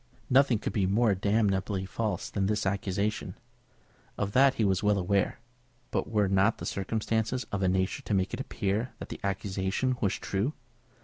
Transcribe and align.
Nothing 0.31 0.57
could 0.57 0.73
be 0.73 0.87
more 0.87 1.13
damnably 1.13 1.85
false 1.85 2.31
than 2.31 2.47
this 2.47 2.65
accusation. 2.65 3.35
Of 4.17 4.31
that 4.31 4.55
he 4.55 4.65
was 4.65 4.81
well 4.81 4.97
aware. 4.97 5.37
But 5.91 6.09
were 6.09 6.27
not 6.27 6.57
the 6.57 6.65
circumstances 6.65 7.45
of 7.51 7.61
a 7.61 7.67
nature 7.67 8.01
to 8.01 8.15
make 8.15 8.33
it 8.33 8.39
appear 8.39 8.93
that 8.97 9.09
the 9.09 9.19
accusation 9.23 9.95
was 10.01 10.15
true? 10.15 10.53